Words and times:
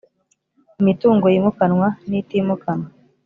Imitungo 0.79 1.25
yimukanwa 1.33 1.87
n 2.09 2.11
itimukanwa 2.19 2.87